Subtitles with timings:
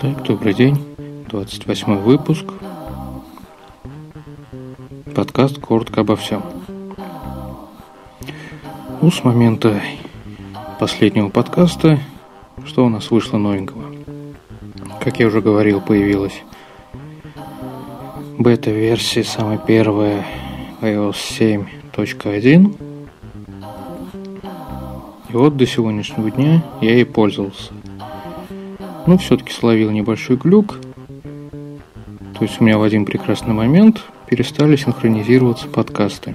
[0.00, 0.82] Так, добрый день.
[1.28, 2.46] 28 выпуск.
[5.14, 6.42] Подкаст коротко обо всем.
[9.02, 9.78] Ну, с момента
[10.78, 11.98] последнего подкаста,
[12.64, 13.94] что у нас вышло новенького?
[15.04, 16.44] Как я уже говорил, появилась
[18.38, 20.24] бета-версия, самая первая,
[20.80, 22.74] iOS 7.1.
[25.28, 27.74] И вот до сегодняшнего дня я ей пользовался.
[29.06, 30.78] Но все-таки словил небольшой глюк.
[32.38, 36.34] То есть у меня в один прекрасный момент перестали синхронизироваться подкасты.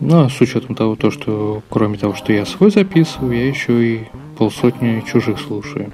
[0.00, 3.84] Ну, а с учетом того, то, что кроме того, что я свой записываю, я еще
[3.84, 4.00] и
[4.36, 5.92] полсотни чужих слушаю.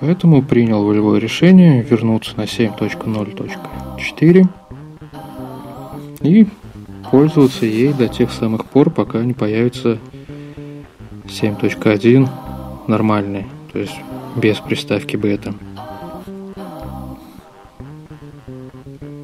[0.00, 4.48] Поэтому принял волевое решение вернуться на 7.0.4
[6.22, 6.46] и
[7.10, 9.98] пользоваться ей до тех самых пор, пока не появится
[11.42, 12.26] 7.1
[12.88, 13.94] нормальный, то есть
[14.36, 15.54] без приставки бета.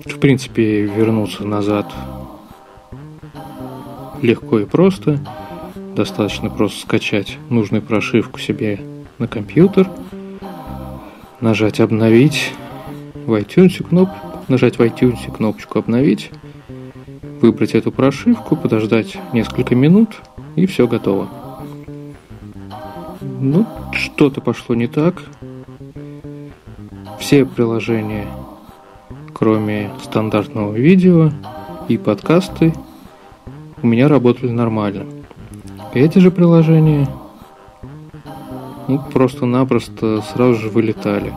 [0.04, 1.90] В принципе, вернуться назад
[4.20, 5.20] легко и просто.
[5.96, 8.80] Достаточно просто скачать нужную прошивку себе
[9.18, 9.88] на компьютер,
[11.40, 12.52] нажать «Обновить»,
[13.26, 14.08] в iTunes кноп...
[14.48, 16.30] нажать в iTunes кнопочку «Обновить»,
[17.40, 20.20] выбрать эту прошивку, подождать несколько минут,
[20.56, 21.41] и все готово.
[23.44, 25.20] Ну, что-то пошло не так.
[27.18, 28.28] Все приложения,
[29.34, 31.32] кроме стандартного видео
[31.88, 32.72] и подкасты,
[33.82, 35.06] у меня работали нормально.
[35.92, 37.08] Эти же приложения
[38.86, 41.34] ну, просто-напросто сразу же вылетали.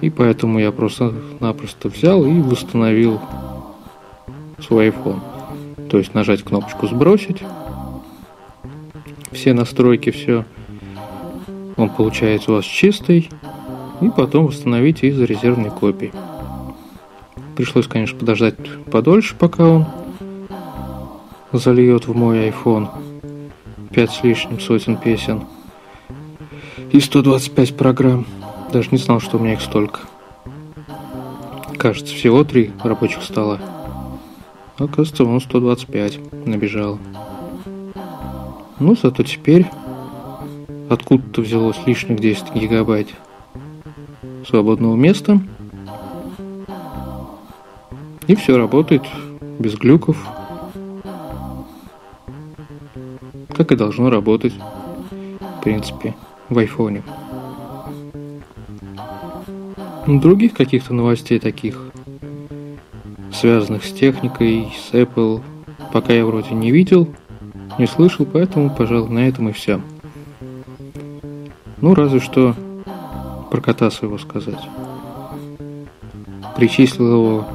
[0.00, 3.20] И поэтому я просто-напросто взял и восстановил
[4.58, 5.20] свой iPhone.
[5.88, 7.40] То есть нажать кнопочку «Сбросить»,
[9.30, 10.44] все настройки, все
[11.76, 13.30] он получается у вас чистый,
[14.00, 16.12] и потом восстановите из резервной копии.
[17.56, 18.56] Пришлось, конечно, подождать
[18.90, 19.86] подольше, пока он
[21.52, 22.88] зальет в мой iPhone
[23.92, 25.44] 5 с лишним сотен песен
[26.90, 28.26] и 125 программ.
[28.72, 30.00] Даже не знал, что у меня их столько.
[31.78, 33.60] Кажется, всего три рабочих стола.
[34.78, 36.98] Оказывается, он 125 набежал.
[38.80, 39.66] Ну, зато теперь
[40.94, 43.08] откуда-то взялось лишних 10 гигабайт
[44.48, 45.40] свободного места.
[48.26, 49.02] И все работает
[49.58, 50.16] без глюков.
[53.54, 54.54] Как и должно работать,
[55.58, 56.14] в принципе,
[56.48, 57.02] в айфоне.
[60.06, 61.80] Других каких-то новостей таких,
[63.32, 65.40] связанных с техникой, с Apple,
[65.92, 67.08] пока я вроде не видел,
[67.78, 69.80] не слышал, поэтому, пожалуй, на этом и все.
[71.84, 72.54] Ну, разве что
[73.50, 74.70] про кота своего сказать.
[76.56, 77.46] Причислил его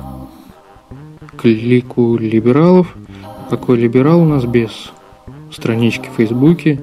[1.36, 2.96] к лику либералов.
[3.50, 4.92] Какой либерал у нас без
[5.52, 6.80] странички в Фейсбуке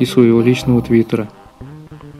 [0.00, 1.28] и своего личного твиттера.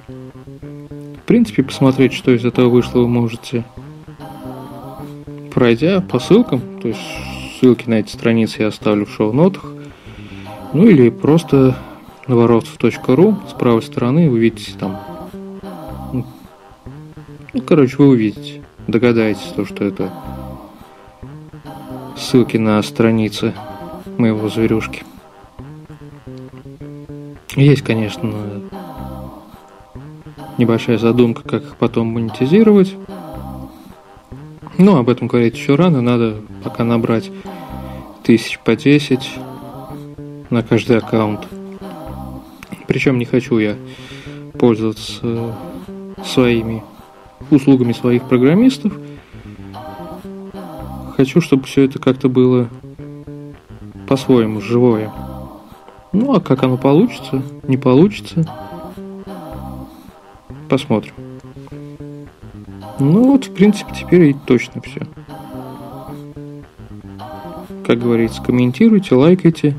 [0.06, 3.64] В принципе, посмотреть, что из этого вышло, вы можете,
[5.52, 7.00] пройдя по ссылкам, то есть
[7.58, 9.64] ссылки на эти страницы я оставлю в шоу-нотах,
[10.74, 11.76] ну или просто
[12.26, 15.00] новородцев.ру с правой стороны вы видите там
[16.12, 16.24] ну,
[17.52, 20.12] ну, короче, вы увидите, догадаетесь, то, что это
[22.16, 23.54] ссылки на страницы
[24.18, 25.04] моего зверюшки.
[27.54, 28.32] Есть, конечно,
[30.58, 32.94] небольшая задумка, как их потом монетизировать.
[34.78, 37.30] Но об этом говорить еще рано, надо пока набрать
[38.22, 39.30] тысяч по 10
[40.50, 41.48] на каждый аккаунт.
[42.86, 43.76] Причем не хочу я
[44.58, 45.54] пользоваться
[46.24, 46.82] своими
[47.50, 48.92] услугами своих программистов.
[51.16, 52.68] Хочу, чтобы все это как-то было
[54.06, 55.10] по-своему живое.
[56.12, 58.44] Ну, а как оно получится, не получится,
[60.68, 61.14] посмотрим.
[62.98, 65.02] Ну вот, в принципе, теперь и точно все.
[67.86, 69.76] Как говорится, комментируйте, лайкайте,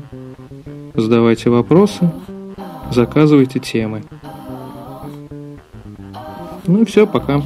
[0.94, 2.10] задавайте вопросы
[2.90, 4.02] заказывайте темы.
[6.66, 7.42] Ну и все, пока.